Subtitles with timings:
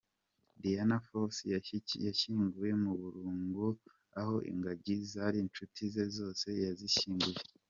[0.61, 1.51] Diana Fossey
[2.05, 3.67] yashyinguwe mu Birunga
[4.19, 7.39] aho ingagi zari inshuti ze zose yazishyinguye.